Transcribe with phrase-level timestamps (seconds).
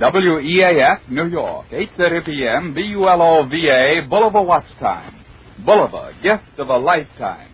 [0.00, 5.14] WEAF, New York, 8.30 p.m., B-U-L-O-V-A, Bulova Watch Time.
[5.60, 7.50] Bulova, gift of a lifetime.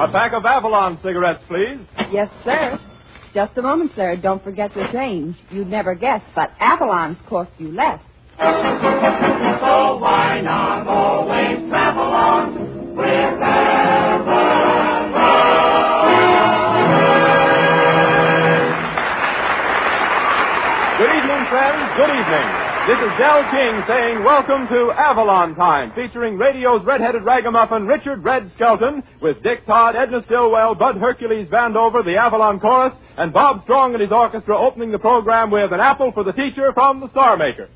[0.00, 1.78] A pack of Avalon cigarettes, please.
[2.10, 2.80] Yes, sir.
[3.34, 4.16] Just a moment, sir.
[4.16, 5.36] Don't forget the change.
[5.50, 8.00] You'd never guess, but Avalon's cost you less.
[8.38, 13.40] So why not always travel on with
[20.98, 21.90] Good evening, friends.
[21.96, 22.67] Good evening.
[22.88, 28.50] This is Del King saying welcome to Avalon Time, featuring radio's red-headed ragamuffin Richard Red
[28.54, 33.92] Skelton with Dick Todd, Edna Stillwell, Bud Hercules Vandover, the Avalon Chorus, and Bob Strong
[33.92, 37.36] and his orchestra opening the program with an apple for the teacher from the Star
[37.36, 37.68] Maker.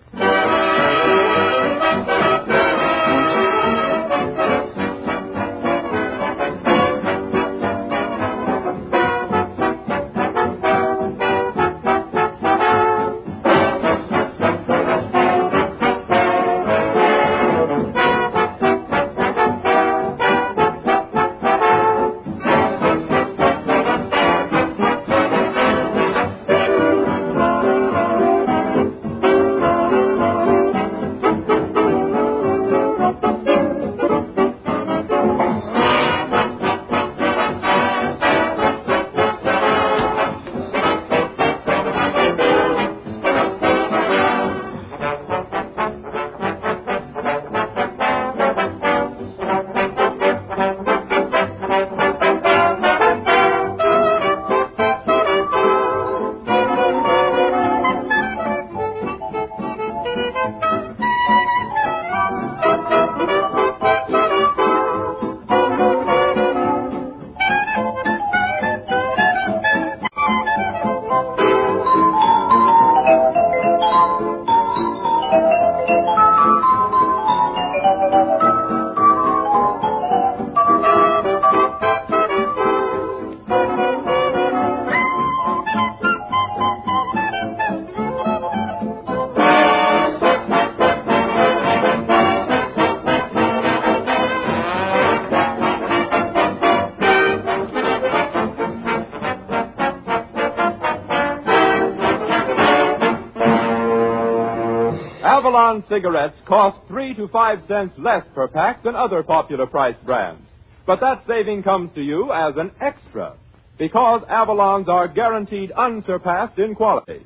[105.23, 110.43] Avalon cigarettes cost three to five cents less per pack than other popular price brands.
[110.85, 113.37] But that saving comes to you as an extra
[113.79, 117.25] because Avalons are guaranteed unsurpassed in quality.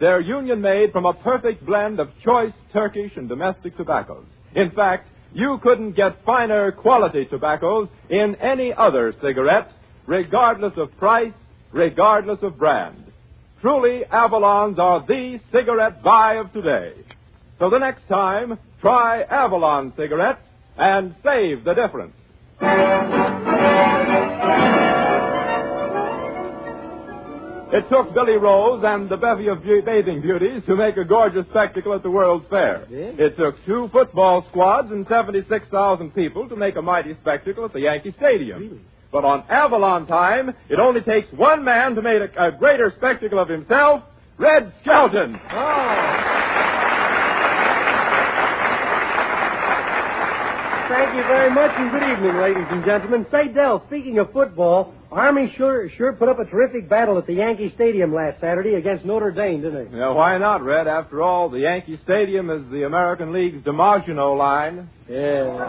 [0.00, 4.26] They're union made from a perfect blend of choice Turkish and domestic tobaccos.
[4.54, 9.70] In fact, you couldn't get finer quality tobaccos in any other cigarette,
[10.06, 11.32] regardless of price,
[11.72, 13.04] regardless of brand.
[13.60, 16.94] Truly, Avalons are the cigarette buy of today.
[17.60, 20.40] So the next time, try Avalon cigarettes
[20.78, 22.14] and save the difference.
[27.72, 31.94] It took Billy Rose and the bevy of bathing beauties to make a gorgeous spectacle
[31.94, 32.86] at the World's Fair.
[32.90, 37.80] It took two football squads and 76,000 people to make a mighty spectacle at the
[37.80, 38.80] Yankee Stadium.
[39.12, 43.38] But on Avalon time, it only takes one man to make a, a greater spectacle
[43.38, 44.02] of himself,
[44.38, 45.38] Red Skelton.
[45.50, 46.39] Ah.
[50.90, 53.24] Thank you very much, and good evening, ladies and gentlemen.
[53.30, 57.34] Say, Del, speaking of football, Army sure sure put up a terrific battle at the
[57.34, 59.96] Yankee Stadium last Saturday against Notre Dame, didn't they?
[59.96, 60.88] Yeah, why not, Red?
[60.88, 64.90] After all, the Yankee Stadium is the American League's DiMaggio line.
[65.08, 65.60] Yeah.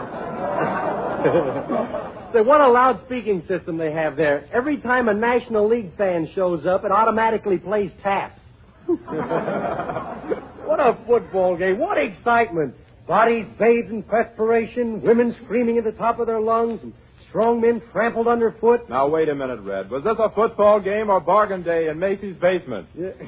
[2.32, 4.48] Say, what a loud speaking system they have there.
[4.52, 8.40] Every time a National League fan shows up, it automatically plays taps.
[8.86, 11.78] what a football game.
[11.78, 12.74] What excitement.
[13.12, 16.94] Bodies bathed in perspiration, women screaming at the top of their lungs, and
[17.28, 18.88] strong men trampled underfoot.
[18.88, 19.90] Now, wait a minute, Red.
[19.90, 22.88] Was this a football game or bargain day in Macy's basement?
[22.98, 23.10] Yeah.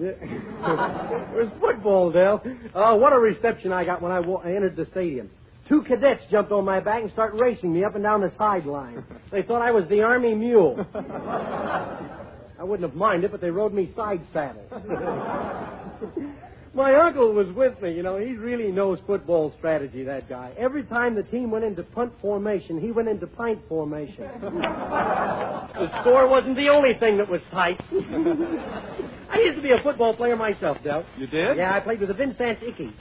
[0.00, 0.08] Yeah.
[0.10, 2.42] it was football, Del.
[2.74, 5.30] Uh, what a reception I got when I, wa- I entered the stadium.
[5.68, 9.04] Two cadets jumped on my back and started racing me up and down the sideline.
[9.30, 10.84] They thought I was the Army mule.
[10.94, 14.64] I wouldn't have minded, but they rode me side saddle.
[16.74, 17.92] My uncle was with me.
[17.94, 20.52] You know, he really knows football strategy, that guy.
[20.58, 24.24] Every time the team went into punt formation, he went into pint formation.
[24.42, 27.80] the score wasn't the only thing that was tight.
[27.92, 31.04] I used to be a football player myself, Del.
[31.16, 31.56] You did?
[31.56, 32.92] Yeah, I played with the Vincent Icky.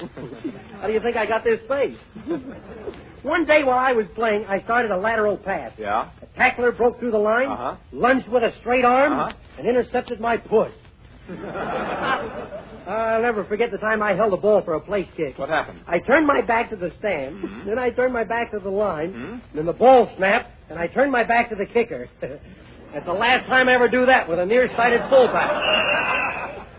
[0.80, 1.98] How do you think I got this face?
[3.24, 5.72] One day while I was playing, I started a lateral pass.
[5.80, 6.10] Yeah.
[6.22, 7.76] A tackler broke through the line, Uh-huh.
[7.92, 9.32] lunged with a straight arm, Uh-huh.
[9.58, 10.72] and intercepted my puss.
[12.88, 15.38] I'll never forget the time I held the ball for a place kick.
[15.40, 15.80] What happened?
[15.88, 19.14] I turned my back to the stand, then I turned my back to the line,
[19.14, 19.42] Mhm.
[19.56, 22.08] then the ball snapped, and I turned my back to the kicker.
[22.22, 25.50] That's the last time I ever do that with a nearsighted fullback.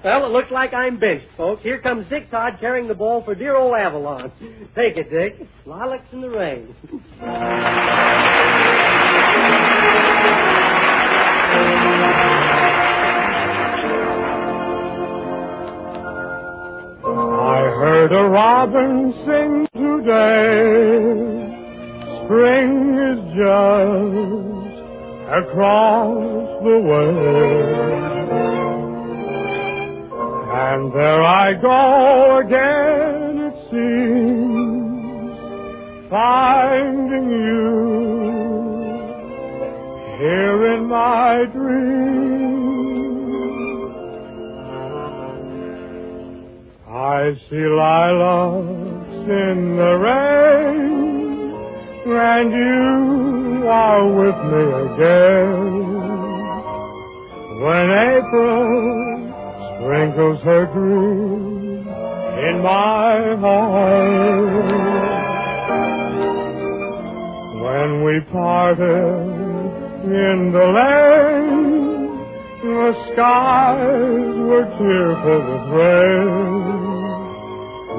[0.04, 1.62] well, it looks like I'm benched, folks.
[1.62, 4.30] Here comes Dick Todd carrying the ball for dear old Avalon.
[4.76, 5.40] Take it, Dick.
[5.64, 6.74] Lilacs in the rain.
[18.34, 21.14] robin sing today.
[22.24, 22.72] Spring
[23.10, 24.74] is just
[25.40, 27.14] across the way.
[30.66, 35.36] And there I go again, it seems,
[36.10, 37.70] finding you
[40.18, 42.23] here in my dreams.
[47.24, 49.16] I see lilacs
[49.46, 51.54] in the rain,
[52.04, 55.54] and you are with me again.
[57.64, 58.64] When April
[59.78, 61.88] sprinkles her green
[62.44, 64.68] in my heart.
[67.64, 68.84] When we parted
[70.04, 72.04] in the lane,
[72.60, 76.83] the skies were tearful with rain.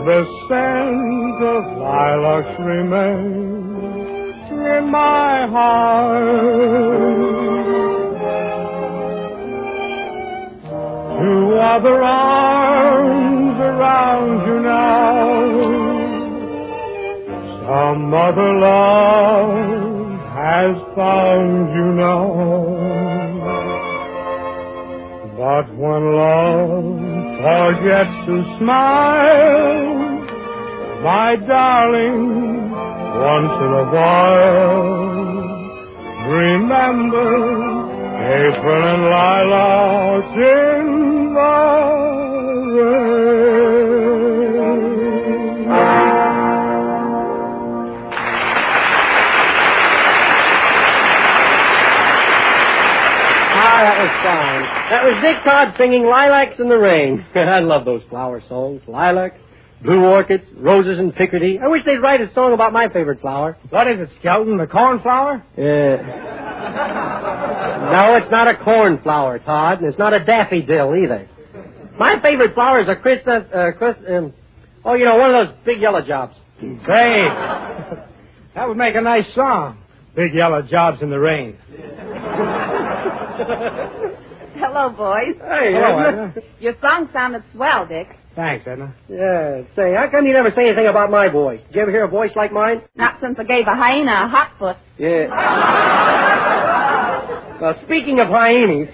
[0.06, 6.22] The scent of lilacs remains in my heart.
[11.19, 15.25] Two other arms around you now.
[17.66, 22.28] Some other love has found you now.
[25.36, 27.05] But when love
[27.45, 29.94] forgets to smile,
[31.06, 34.89] my darling, once in a while,
[36.42, 37.30] remember
[38.50, 40.33] April and lilacs
[55.25, 57.25] Dick Todd singing Lilacs in the Rain.
[57.36, 58.81] I love those flower songs.
[58.88, 59.39] Lilacs,
[59.83, 61.57] blue orchids, roses and Picardy.
[61.60, 63.57] I wish they'd write a song about my favorite flower.
[63.72, 64.60] What is it, Skelton?
[64.60, 65.44] The cornflower?
[65.57, 65.95] Yeah.
[67.92, 71.27] no, it's not a cornflower, Todd, and it's not a daffodil either.
[71.98, 74.31] My favorite flower is a Christmas, uh, Chris, um,
[74.83, 76.36] oh, you know, one of those big yellow jobs.
[76.60, 77.25] Say,
[78.54, 79.80] that would make a nice song.
[80.16, 81.57] Big yellow jobs in the rain.
[84.57, 85.36] Hello, boys.
[85.42, 86.34] Hey, Hello, Edna.
[86.60, 88.07] Your song sounded swell, Dick.
[88.36, 88.96] Thanks, Edna.
[89.10, 91.62] Yeah, say, how come you never say anything about my voice?
[91.68, 92.81] Did you ever hear a voice like mine?
[92.96, 94.78] Not since I gave a hyena a hot foot.
[94.98, 95.28] Yeah.
[97.62, 98.90] well, speaking of hyenas,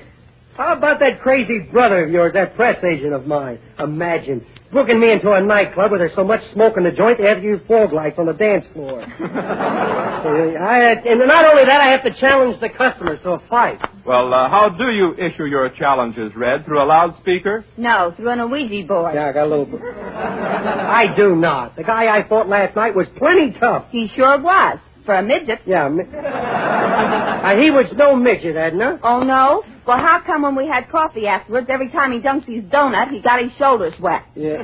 [0.62, 3.60] how about that crazy brother of yours, that press agent of mine?
[3.80, 7.28] Imagine booking me into a nightclub where there's so much smoke in the joint they
[7.28, 9.02] have to use fog lights on the dance floor.
[9.02, 13.80] I and not only that, I have to challenge the customers to a fight.
[14.06, 16.66] Well, uh, how do you issue your challenges, Red?
[16.66, 17.66] Through a loudspeaker?
[17.78, 19.16] No, through an Ouija board.
[19.16, 19.68] Yeah, I got a little.
[19.68, 21.76] I do not.
[21.76, 23.86] The guy I fought last night was plenty tough.
[23.92, 24.80] He sure was.
[25.06, 25.62] For a midget.
[25.66, 29.00] Yeah, mi- uh, he was no midget, Edna.
[29.04, 29.64] Oh, no?
[29.86, 33.20] Well, how come when we had coffee afterwards, every time he dunked his donut, he
[33.22, 34.24] got his shoulders wet?
[34.36, 34.62] Yeah.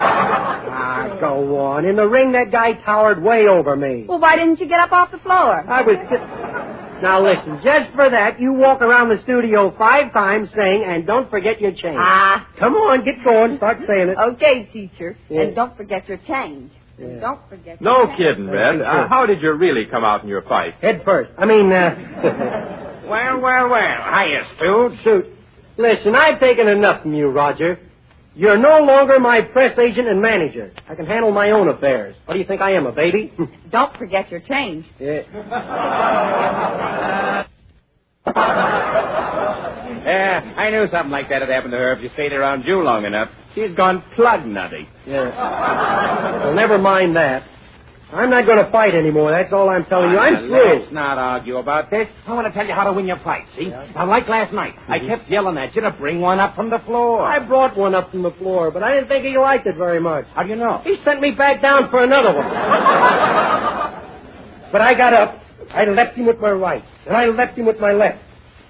[0.00, 1.84] ah, go on.
[1.84, 4.04] In the ring, that guy towered way over me.
[4.08, 5.60] Well, why didn't you get up off the floor?
[5.70, 5.96] I was.
[7.02, 11.28] Now listen, just for that, you walk around the studio five times saying, "And don't
[11.30, 12.46] forget your change." Ah.
[12.60, 13.56] Come on, get going.
[13.56, 14.18] Start saying it.
[14.18, 15.16] Okay, teacher.
[15.28, 15.40] Yeah.
[15.42, 16.70] And don't forget your change.
[16.98, 17.18] Yeah.
[17.20, 18.80] Don't forget No your kidding, Red.
[18.80, 20.74] Uh, how did you really come out in your fight?
[20.80, 21.30] Head first.
[21.38, 22.88] I mean, uh.
[23.04, 23.98] Well, well, well.
[24.14, 24.96] Hiya, Stu.
[25.04, 25.26] Shoot.
[25.78, 27.78] Listen, I've taken enough from you, Roger.
[28.34, 30.72] You're no longer my press agent and manager.
[30.88, 32.16] I can handle my own affairs.
[32.24, 33.32] What do you think I am, a baby?
[33.70, 34.86] Don't forget your change.
[34.98, 35.22] yeah.
[40.04, 42.82] Yeah, I knew something like that would happen to her if you stayed around you
[42.82, 43.28] long enough.
[43.54, 44.88] She's gone plug nutty.
[45.06, 46.40] Yeah.
[46.44, 47.44] Well, never mind that.
[48.12, 49.32] I'm not going to fight anymore.
[49.32, 50.18] That's all I'm telling you.
[50.18, 50.80] I'm Now, through.
[50.80, 52.08] Let's not argue about this.
[52.26, 53.68] I want to tell you how to win your fight, see?
[53.68, 55.08] Now, like last night, I mm-hmm.
[55.08, 57.22] kept yelling at you to bring one up from the floor.
[57.22, 60.00] I brought one up from the floor, but I didn't think he liked it very
[60.00, 60.26] much.
[60.34, 60.82] How do you know?
[60.84, 62.44] He sent me back down for another one.
[64.72, 65.38] but I got up.
[65.70, 68.18] I left him with my right, and I left him with my left,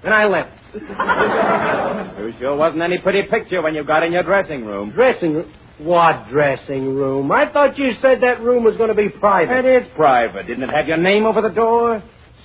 [0.03, 0.51] and I left.
[2.23, 4.91] You sure wasn't any pretty picture when you got in your dressing room.
[4.91, 5.51] Dressing room?
[5.79, 7.31] What dressing room?
[7.31, 9.65] I thought you said that room was going to be private.
[9.65, 10.47] It is private.
[10.47, 12.03] Didn't it have your name over the door?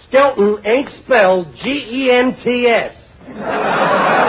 [0.09, 2.95] Skelton ain't spelled G E N T S.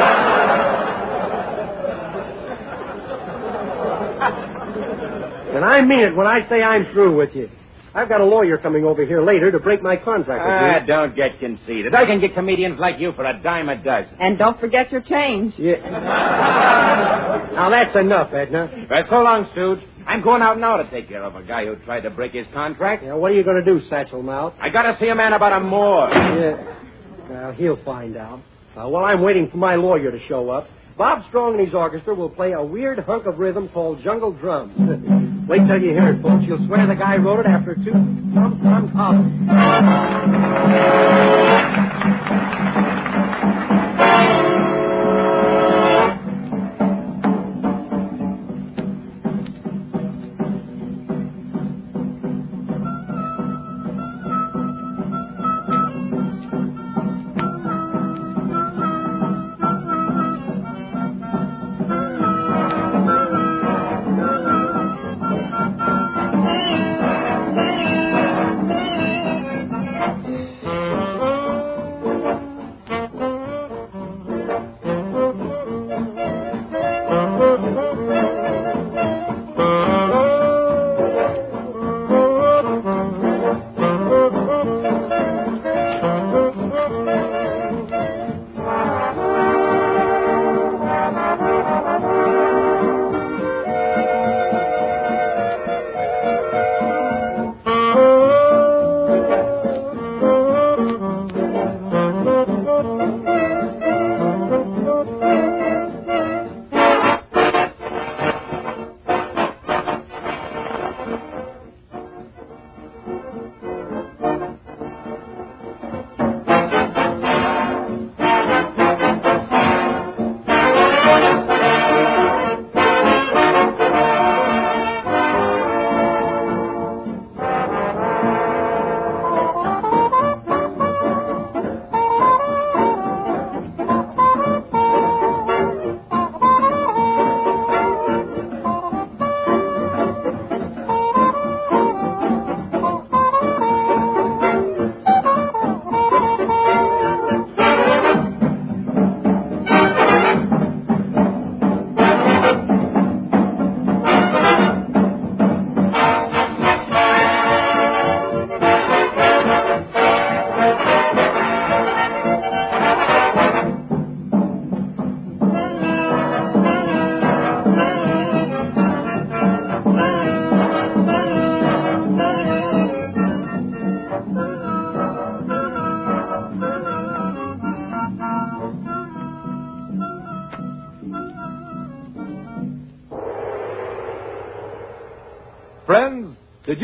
[5.50, 7.50] And I mean it when I say I'm through with you.
[8.00, 11.16] I've got a lawyer coming over here later to break my contract Ah, with don't
[11.18, 11.94] get conceited.
[11.94, 14.16] I can get comedians like you for a dime a dozen.
[14.22, 15.54] And don't forget your change.
[15.58, 15.80] Yeah.
[17.54, 18.88] now that's enough, Edna.
[18.90, 19.80] Right, so long, Stooge.
[20.08, 22.48] I'm going out now to take care of a guy who tried to break his
[22.54, 23.04] contract.
[23.04, 24.54] Now, what are you going to do, Satchel Mouth?
[24.62, 26.10] I gotta see a man about a Moor.
[26.10, 26.76] Yeah.
[27.30, 28.40] Well, he'll find out.
[28.78, 30.68] Uh, while I'm waiting for my lawyer to show up,
[31.00, 34.74] Bob Strong and his orchestra will play a weird hunk of rhythm called Jungle Drums.
[35.48, 36.44] Wait till you hear it, folks.
[36.46, 37.96] You'll swear the guy wrote it after two.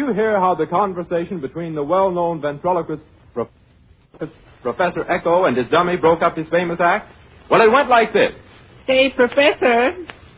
[0.08, 3.50] You hear how the conversation between the well-known ventriloquist Prof-
[5.10, 7.12] Echo and his dummy broke up his famous act?
[7.50, 8.32] Well, it went like this.
[8.88, 9.92] Hey, Professor,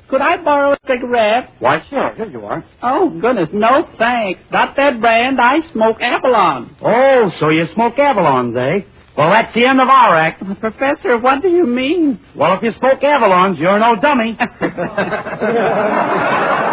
[0.09, 1.51] could I borrow a cigarette?
[1.59, 2.13] Why, sure.
[2.15, 2.63] Here you are.
[2.81, 4.39] Oh, goodness, no thanks.
[4.51, 5.39] Not that brand.
[5.39, 6.75] I smoke Avalon.
[6.81, 8.85] Oh, so you smoke Avalons, eh?
[9.17, 10.43] Well, that's the end of our act.
[10.59, 12.19] Professor, what do you mean?
[12.35, 14.37] Well, if you smoke Avalons, you're no dummy.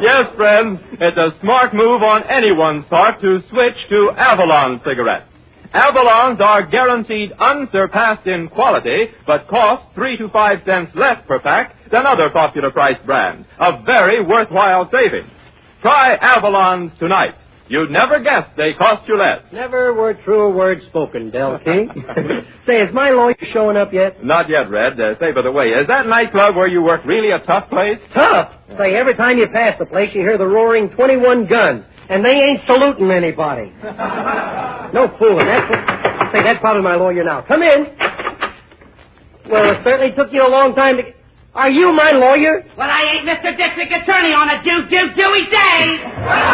[0.00, 5.26] Yes, friends, it's a smart move on anyone's part to switch to Avalon cigarettes.
[5.74, 11.74] Avalons are guaranteed unsurpassed in quality, but cost three to five cents less per pack
[11.90, 13.46] than other popular price brands.
[13.58, 15.30] A very worthwhile saving.
[15.82, 17.34] Try Avalons tonight.
[17.72, 19.40] You'd never guess they cost you less.
[19.50, 21.88] Never were truer words spoken, Del King.
[22.66, 24.22] Say, is my lawyer showing up yet?
[24.22, 25.00] Not yet, Red.
[25.00, 27.96] Uh, say, by the way, is that nightclub where you work really a tough place?
[28.12, 28.52] Tough.
[28.76, 32.44] Say, every time you pass the place, you hear the roaring 21 guns, and they
[32.44, 33.72] ain't saluting anybody.
[34.92, 35.46] no fooling.
[35.46, 35.80] That's what...
[36.36, 37.40] Say, that's probably my lawyer now.
[37.48, 37.86] Come in.
[39.48, 41.04] Well, it certainly took you a long time to.
[41.54, 42.64] Are you my lawyer?
[42.76, 43.56] Well, I ain't Mr.
[43.56, 46.00] District Attorney on a do do doey day.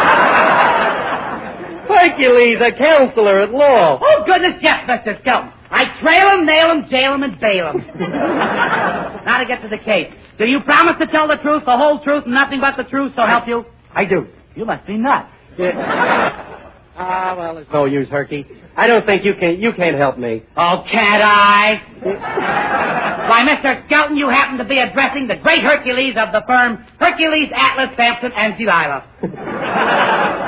[2.11, 4.01] Hercules, a counselor at law.
[4.03, 5.21] Oh, goodness, yes, Mr.
[5.21, 5.53] Skelton.
[5.71, 7.79] I trail him, nail him, jail him, and bail him.
[9.27, 10.13] now to get to the case.
[10.39, 13.13] Do you promise to tell the truth, the whole truth, and nothing but the truth,
[13.17, 13.65] so help you?
[13.95, 14.27] I do.
[14.55, 15.29] You must be nuts.
[17.01, 18.45] Ah, well, it's no use, Herky.
[18.77, 19.61] I don't think you can.
[19.61, 20.43] You can't help me.
[20.57, 21.81] Oh, can't I?
[23.29, 23.87] Why, Mr.
[23.87, 28.33] Skelton, you happen to be addressing the great Hercules of the firm Hercules, Atlas, Samson,
[28.37, 29.05] and Delilah.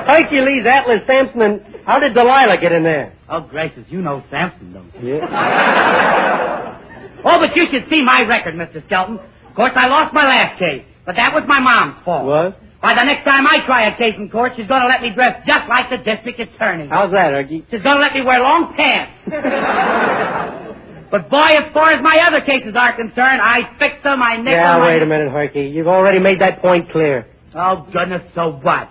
[0.08, 3.12] Hercules, Atlas, Samson, and how did Delilah get in there?
[3.28, 5.16] Oh, gracious, you know Samson, don't you?
[5.18, 6.76] Yeah.
[7.24, 8.84] Oh, but you should see my record, Mr.
[8.86, 9.18] Skelton.
[9.48, 12.26] Of course, I lost my last case, but that was my mom's fault.
[12.26, 12.58] What?
[12.80, 15.10] Why, the next time I try a case in court, she's going to let me
[15.14, 16.88] dress just like the district attorney.
[16.88, 17.60] How's that, Herky?
[17.70, 19.12] She's going to let me wear long pants.
[21.10, 24.52] but boy, as far as my other cases are concerned, I fix them, I nickel
[24.52, 25.68] Yeah, my- wait a minute, Herky.
[25.68, 27.26] You've already made that point clear.
[27.54, 28.88] Oh, goodness, so what?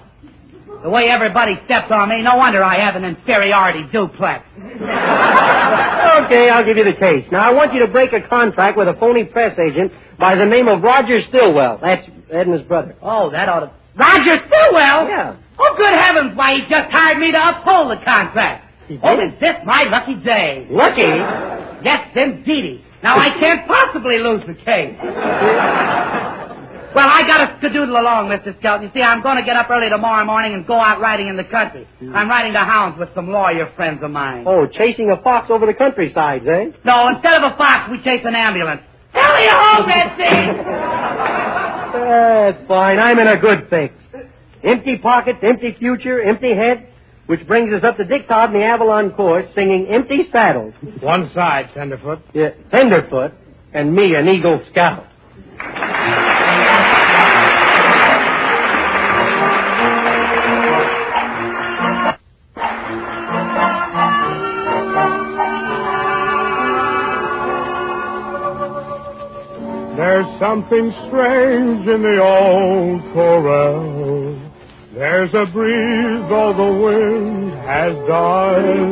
[0.84, 4.46] The way everybody steps on me, no wonder I have an inferiority duplex.
[6.26, 7.26] Okay, I'll give you the case.
[7.32, 10.46] Now, I want you to break a contract with a phony press agent by the
[10.46, 11.80] name of Roger Stillwell.
[11.82, 12.96] That's Edna's brother.
[13.02, 13.72] Oh, that ought to...
[14.00, 15.08] Roger Stillwell?
[15.12, 15.36] Yeah.
[15.60, 18.64] Oh, good heavens, why, he just hired me to uphold the contract.
[18.88, 19.04] He did?
[19.04, 20.66] Oh, is this my lucky day?
[20.72, 21.12] Lucky?
[21.84, 22.84] Yes, indeedy.
[23.04, 24.96] Now, I can't possibly lose the case.
[26.96, 28.58] Well, I got to skedoodle along, Mr.
[28.60, 28.88] Skelton.
[28.88, 31.38] You see, I'm going to get up early tomorrow morning and go out riding in
[31.38, 31.88] the country.
[32.02, 34.46] I'm riding to hounds with some lawyer friends of mine.
[34.48, 36.72] Oh, chasing a fox over the countryside, eh?
[36.84, 38.82] No, instead of a fox, we chase an ambulance.
[39.14, 40.34] Hurry home, Betsy!
[41.94, 43.00] That's fine.
[43.00, 43.94] I'm in a good fix.
[44.64, 46.88] Empty pockets, empty future, empty head.
[47.28, 50.74] Which brings us up to Dick Todd and the Avalon Chorus singing Empty Saddles.
[51.00, 52.20] One side, Tenderfoot.
[52.34, 53.34] Yeah, Tenderfoot
[53.72, 55.06] and me, an Eagle Scout.
[70.40, 74.40] Something strange in the old corral.
[74.94, 78.90] There's a breeze, though the wind has died.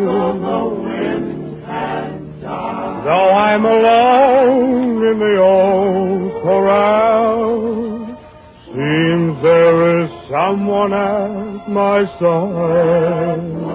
[3.06, 8.18] Though I'm alone in the old corral,
[8.66, 13.68] seems there is someone at my side.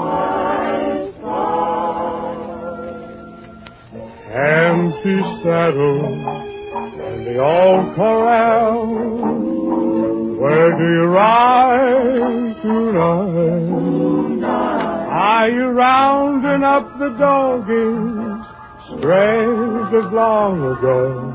[4.34, 6.41] Empty saddle
[7.32, 8.86] the old corral.
[10.38, 14.44] Where do you ride tonight?
[14.44, 18.44] Are you rounding up the doggies,
[18.98, 21.32] strays of long ago?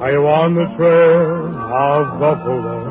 [0.00, 2.90] Are you on the trail of buffalo?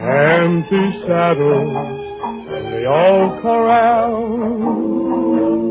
[0.00, 1.76] Empty saddles
[2.56, 4.12] in the old corral.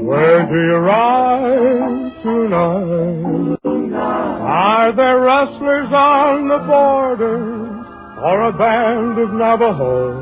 [0.05, 3.57] Where do you ride tonight?
[3.95, 7.67] Are there rustlers on the border
[8.23, 10.13] or a band of Navajo?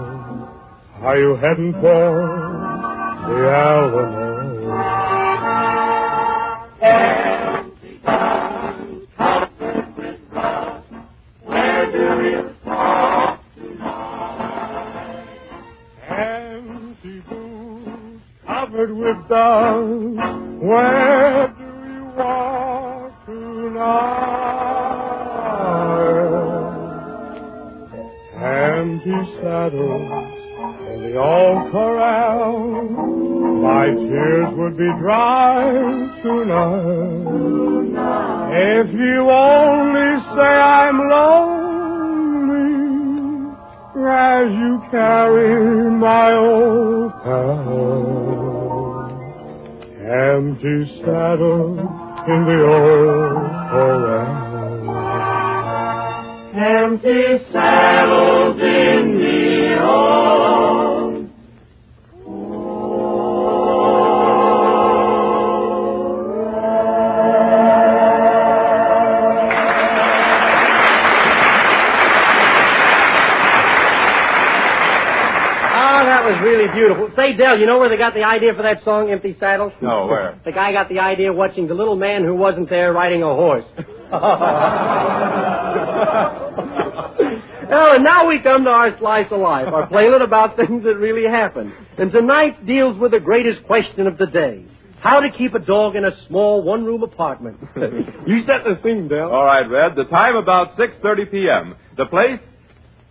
[1.04, 2.12] Are you heading for
[3.28, 4.32] the Alamo?
[11.46, 15.28] Where do you stop tonight?
[16.10, 20.62] Empty boots covered with dust.
[20.62, 21.51] Where
[28.42, 30.12] Empty saddles
[30.92, 32.54] in the old corral.
[33.64, 35.64] My tears would be dry
[36.22, 37.72] tonight.
[38.54, 41.52] If you only say I'm lonely
[44.04, 48.22] as you carry my old pal.
[50.02, 51.80] Empty saddle
[52.28, 53.21] in the old
[57.04, 59.22] Empty saddles in
[75.74, 77.10] Ah, that was really beautiful.
[77.16, 79.74] Say, Del, you know where they got the idea for that song, Empty Saddles?
[79.82, 80.40] No, where?
[80.46, 83.66] The guy got the idea watching the little man who wasn't there riding a horse.
[87.72, 90.84] Well, oh, and now we come to our slice of life, our playlet about things
[90.84, 91.74] that really happen.
[91.98, 94.66] And tonight deals with the greatest question of the day.
[95.00, 97.58] How to keep a dog in a small one-room apartment.
[98.28, 99.30] you set the scene, Dale.
[99.32, 99.96] All right, Red.
[99.96, 101.76] The time about 6.30 p.m.
[101.98, 102.40] The place?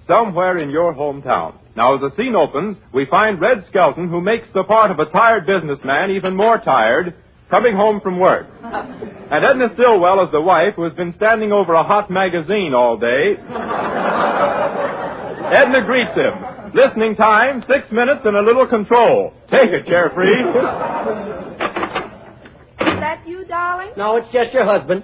[0.07, 1.57] Somewhere in your hometown.
[1.75, 5.07] Now, as the scene opens, we find Red Skelton, who makes the part of a
[5.07, 7.14] tired businessman even more tired,
[7.51, 8.47] coming home from work.
[8.63, 12.97] And Edna Stillwell is the wife who has been standing over a hot magazine all
[12.97, 13.35] day.
[15.53, 16.35] Edna greets him.
[16.73, 19.33] Listening time, six minutes and a little control.
[19.51, 20.41] Take it, Carefree.
[22.87, 23.91] Is that you, darling?
[23.97, 25.03] No, it's just your husband.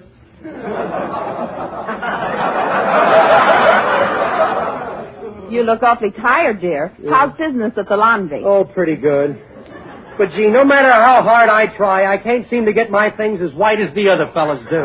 [5.51, 6.93] You look awfully tired, dear.
[7.09, 8.43] How's business at the laundry?
[8.45, 9.41] Oh, pretty good.
[10.19, 13.41] But, gee, no matter how hard I try, I can't seem to get my things
[13.43, 14.77] as white as the other fellas do.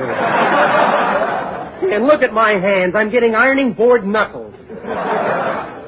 [1.94, 2.94] and look at my hands.
[2.96, 4.54] I'm getting ironing board knuckles.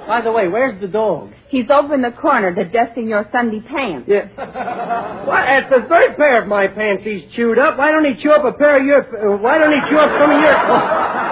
[0.07, 1.31] By the way, where's the dog?
[1.49, 4.07] He's over in the corner digesting your Sunday pants.
[4.09, 4.27] Yeah.
[5.25, 7.77] Why, it's the third pair of my pants he's chewed up.
[7.77, 9.03] Why don't he chew up a pair of your...
[9.37, 10.53] Why don't he chew up some of your...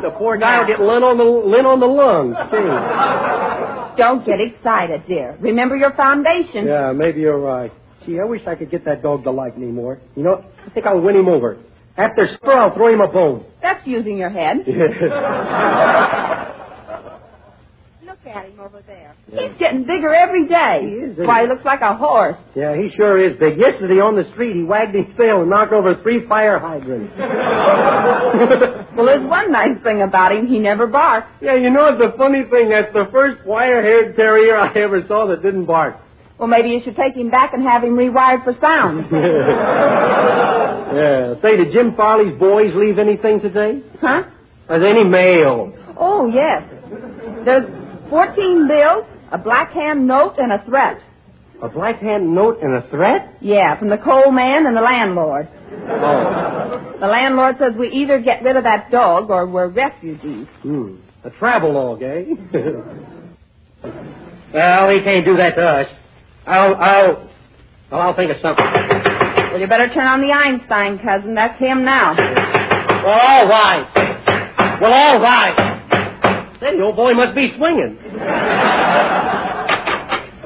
[0.00, 3.79] The poor guy will get lint on the, lint on the lungs, too.
[4.00, 5.36] Don't get excited, dear.
[5.40, 6.66] Remember your foundation.
[6.66, 7.70] Yeah, maybe you're right.
[8.06, 10.00] Gee, I wish I could get that dog to like me more.
[10.16, 11.58] You know, I think I'll win him over.
[11.98, 13.44] After supper, I'll throw him a bone.
[13.60, 14.64] That's using your head.
[18.30, 19.14] At him over there.
[19.26, 20.78] He's getting bigger every day.
[20.82, 21.48] He is, Why, he?
[21.48, 22.36] looks like a horse.
[22.54, 23.58] Yeah, he sure is big.
[23.58, 27.12] Yesterday on the street, he wagged his tail and knocked over three fire hydrants.
[28.96, 30.46] Well, there's one nice thing about him.
[30.46, 31.28] He never barks.
[31.40, 35.42] yeah, you know, the funny thing, that's the first wire-haired terrier I ever saw that
[35.42, 35.96] didn't bark.
[36.38, 39.06] Well, maybe you should take him back and have him rewired for sound.
[40.96, 41.34] yeah.
[41.42, 43.82] Say, did Jim Farley's boys leave anything today?
[44.00, 44.22] huh?
[44.68, 45.72] Has any mail?
[45.96, 46.62] Oh, yes.
[47.44, 47.64] There's
[48.10, 51.00] 14 bills, a black hand note, and a threat.
[51.62, 53.36] A black hand note and a threat?
[53.40, 55.46] Yeah, from the coal man and the landlord.
[55.72, 56.96] Oh.
[56.98, 60.46] The landlord says we either get rid of that dog or we're refugees.
[60.62, 60.96] Hmm.
[61.22, 62.24] A travelogue, eh?
[64.54, 65.86] well, he can't do that to us.
[66.46, 67.30] I'll, I'll,
[67.92, 68.64] well, I'll think of something.
[68.64, 71.34] Well, you better turn on the Einstein, cousin.
[71.34, 72.14] That's him now.
[72.16, 74.80] Well, all right.
[74.80, 75.79] Well, all right.
[76.60, 77.96] Say, the old boy must be swinging.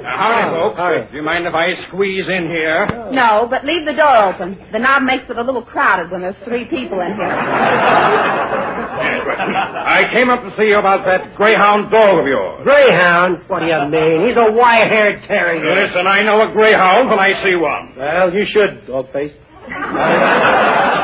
[0.05, 0.79] Howdy, oh, folks.
[0.79, 1.11] howdy.
[1.11, 2.87] Do you mind if I squeeze in here?
[3.11, 4.55] No, but leave the door open.
[4.71, 7.35] The knob makes it a little crowded when there's three people in here.
[8.95, 12.63] I came up to see you about that greyhound dog of yours.
[12.63, 13.43] Greyhound?
[13.51, 14.29] What do you mean?
[14.31, 15.67] He's a wire-haired terrier.
[15.67, 17.99] Listen, I know a greyhound when I see one.
[17.99, 19.35] Well, you should, dogface.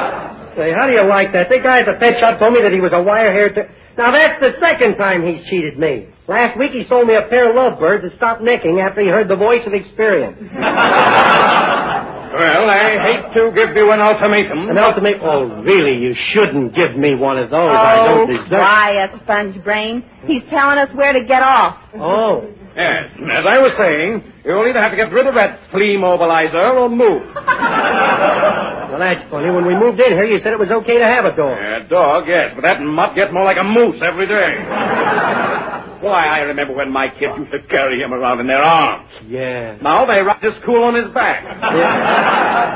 [0.57, 1.49] Say, how do you like that?
[1.49, 4.11] The guy at the pet shop told me that he was a wire-haired ter- Now,
[4.11, 6.09] that's the second time he's cheated me.
[6.27, 9.29] Last week he sold me a pair of lovebirds that stopped necking after he heard
[9.29, 10.39] the voice of experience.
[12.31, 14.71] Well, I hate to give you an ultimatum.
[14.71, 15.21] An ultimatum?
[15.25, 17.75] Oh, really, you shouldn't give me one of those.
[17.75, 18.49] I oh, don't deserve...
[18.49, 20.05] quiet, sponge brain.
[20.27, 21.77] He's telling us where to get off.
[21.97, 22.47] Oh.
[22.81, 23.05] Yes,
[23.41, 26.89] as I was saying, you'll either have to get rid of that flea mobilizer or
[26.89, 27.23] move.
[28.91, 29.47] Well, that's funny.
[29.55, 31.55] When we moved in here, you said it was okay to have a dog.
[31.63, 34.59] A dog, yes, but that mutt gets more like a moose every day.
[36.03, 39.07] Why, I remember when my kids used to carry him around in their arms.
[39.29, 39.79] Yeah.
[39.81, 41.39] Now they ride his cool on his back.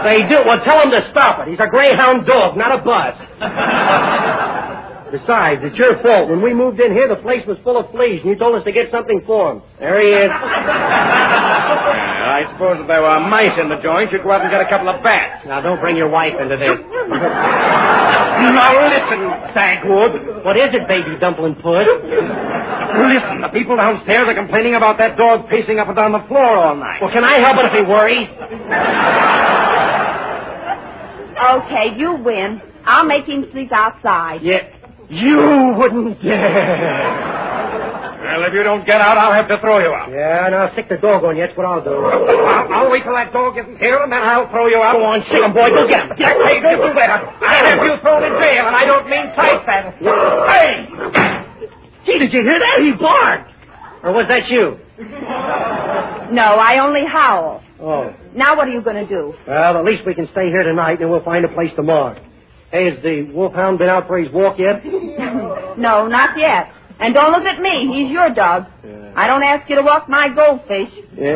[0.06, 0.38] They do.
[0.46, 1.48] Well, tell him to stop it.
[1.50, 3.14] He's a greyhound dog, not a buzz.
[5.14, 6.27] Besides, it's your fault.
[6.27, 8.66] When we moved in here, the place was full of fleas, and you told us
[8.66, 9.62] to get something for him.
[9.79, 10.27] There he is.
[10.27, 10.35] Yeah,
[12.35, 14.66] I suppose if there were mice in the joint, you'd go out and get a
[14.66, 15.46] couple of bats.
[15.46, 16.83] Now, don't bring your wife into this.
[16.83, 19.22] Now listen,
[19.55, 20.42] Dagwood.
[20.42, 21.87] What is it, baby dumpling puss?
[21.87, 26.59] Listen, the people downstairs are complaining about that dog pacing up and down the floor
[26.59, 26.98] all night.
[26.98, 28.27] Well, can I help it if he worries?
[31.38, 32.59] Okay, you win.
[32.85, 34.42] I'll make him sleep outside.
[34.42, 34.73] Yeah.
[35.10, 37.42] You wouldn't dare.
[38.24, 40.10] Well, if you don't get out, I'll have to throw you out.
[40.10, 41.44] Yeah, and I'll stick the dog on you.
[41.46, 41.92] That's what I'll do.
[41.92, 44.94] I'll, I'll wait till that dog isn't here, and then I'll throw you out.
[44.96, 45.68] Go on, sick him, boy.
[45.68, 46.16] Go get him.
[46.16, 47.10] Hey, don't do that.
[47.20, 49.84] I'll have you thrown in jail, and I don't mean tight then.
[50.48, 50.72] Hey!
[52.06, 52.80] Gee, did you hear that?
[52.80, 53.50] He barked.
[54.02, 54.78] Or was that you?
[56.34, 57.62] No, I only howl.
[57.80, 58.12] Oh.
[58.34, 59.34] Now what are you going to do?
[59.46, 62.16] Well, at least we can stay here tonight, and we'll find a place tomorrow.
[62.74, 64.82] Hey, has the wolfhound been out for his walk yet?
[65.78, 66.70] No, not yet.
[67.00, 67.90] And don't look at me.
[67.94, 68.66] He's your dog.
[69.16, 70.88] I don't ask you to walk my goldfish.
[71.18, 71.34] Yeah.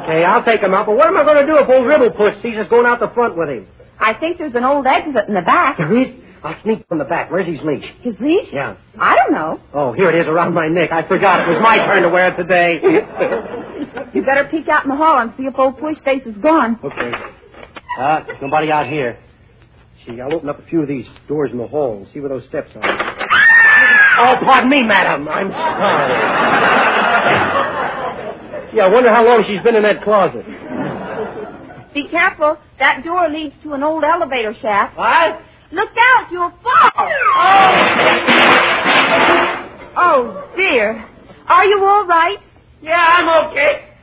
[0.00, 0.86] okay, I'll take him out.
[0.86, 3.12] But what am I going to do if old Ribblepuss sees us going out the
[3.12, 3.66] front with him?
[4.00, 5.76] I think there's an old exit in the back.
[5.76, 6.14] There is?
[6.42, 7.30] I'll sneak from the back.
[7.30, 7.84] Where's his leash?
[8.00, 8.48] His leash?
[8.52, 8.76] Yeah.
[8.98, 9.60] I don't know.
[9.74, 10.90] Oh, here it is around my neck.
[10.92, 12.80] I forgot it was my turn to wear it today.
[14.14, 16.78] You better peek out in the hall and see if old Push Face is gone.
[16.84, 17.10] Okay.
[17.98, 19.18] Uh, there's nobody out here.
[20.04, 22.28] Gee, I'll open up a few of these doors in the hall and see where
[22.28, 22.82] those steps are.
[22.82, 25.28] Oh, pardon me, madam.
[25.28, 26.12] I'm sorry.
[28.74, 30.44] yeah, I wonder how long she's been in that closet.
[31.94, 32.58] Be careful.
[32.78, 34.96] That door leads to an old elevator shaft.
[34.98, 35.40] What?
[35.72, 37.08] Look out, you'll fall.
[39.96, 41.08] Oh, dear.
[41.46, 42.38] Are you all right?
[42.82, 43.93] Yeah, I'm okay.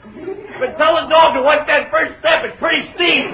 [0.62, 2.45] But tell the dog to watch that first step.
[2.45, 3.26] It's pretty steep.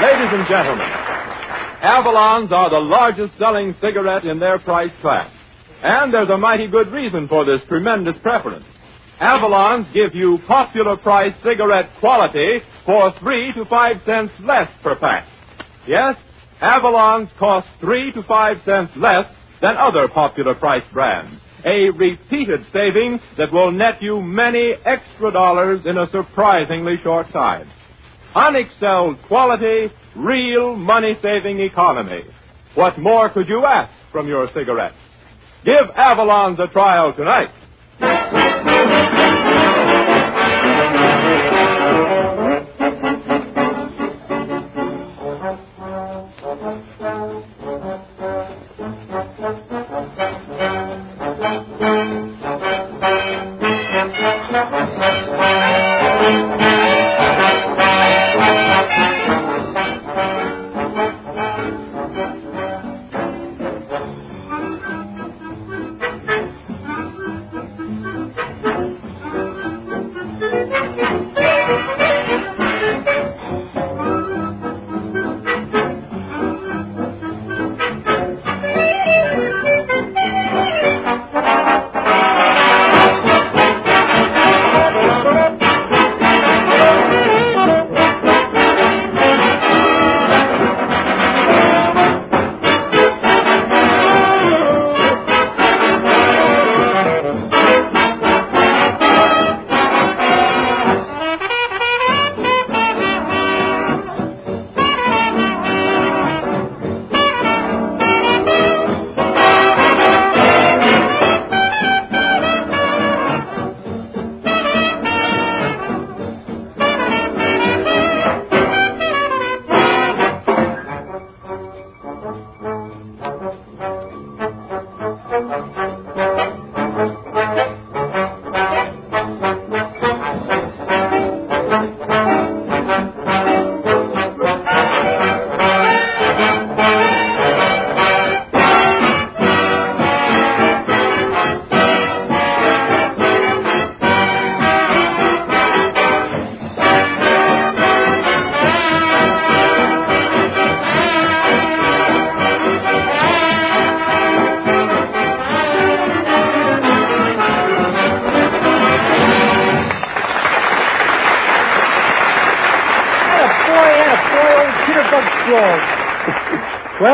[0.00, 0.88] Ladies and gentlemen,
[1.84, 5.30] Avalons are the largest selling cigarette in their price class.
[5.82, 8.64] And there's a mighty good reason for this tremendous preference.
[9.20, 15.28] Avalons give you popular price cigarette quality for three to five cents less per pack.
[15.86, 16.16] Yes,
[16.60, 19.26] Avalons cost three to five cents less
[19.62, 21.40] than other popular price brands.
[21.64, 27.70] A repeated saving that will net you many extra dollars in a surprisingly short time.
[28.34, 32.22] Unexcelled quality, real money saving economy.
[32.74, 34.94] What more could you ask from your cigarettes?
[35.64, 38.39] Give Avalons a trial tonight.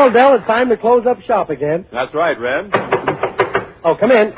[0.07, 1.85] Well, Del, it's time to close up shop again.
[1.91, 2.71] That's right, Red.
[3.83, 4.31] Oh, come in.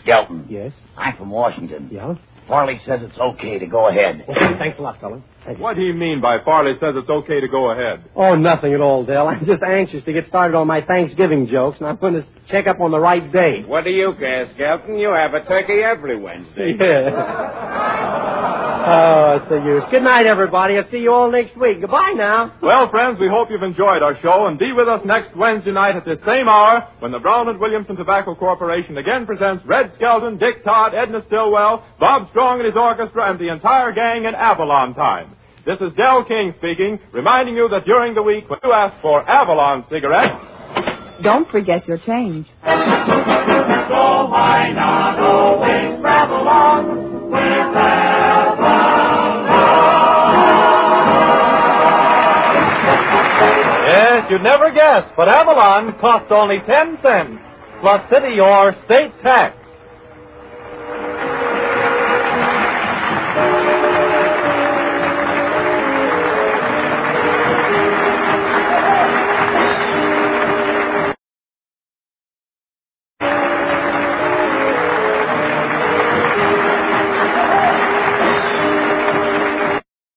[0.00, 0.46] Skelton.
[0.48, 0.72] Yes?
[0.96, 1.88] I'm from Washington.
[1.90, 2.14] Yeah?
[2.46, 4.24] Farley says it's okay to go ahead.
[4.28, 5.20] Well, thanks a lot, fella.
[5.44, 5.58] Thank.
[5.58, 8.04] What do you mean by Farley says it's okay to go ahead?
[8.14, 9.26] Oh, nothing at all, Del.
[9.26, 12.68] I'm just anxious to get started on my Thanksgiving jokes, and I'm going to check
[12.68, 13.64] up on the right day.
[13.66, 14.96] What do you care, Skelton?
[14.96, 16.74] You have a turkey every Wednesday.
[16.78, 18.64] Yeah.
[18.88, 19.82] oh, it's the use.
[19.90, 20.76] Good night, everybody.
[20.78, 21.80] I'll see you all next week.
[21.80, 22.54] Goodbye now.
[22.62, 25.96] Well, friends, we hope you've enjoyed our show and be with us next Wednesday night
[25.96, 30.38] at this same hour when the Brown and Williamson Tobacco Corporation again presents Red Skelton,
[30.38, 34.94] Dick Todd, Edna Stillwell, Bob Strong and his orchestra, and the entire gang in Avalon
[34.94, 35.34] time.
[35.66, 39.28] This is Del King speaking, reminding you that during the week when you ask for
[39.28, 40.34] Avalon cigarettes,
[41.22, 42.46] Don't forget your change.
[42.64, 42.70] So
[44.30, 47.74] why not always travel on with
[54.30, 57.38] you'd never guess, but Avalon costs only 10 cents,
[57.80, 59.56] plus city or state tax.